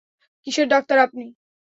[0.47, 1.23] কীসের ডাক্তার আপনি?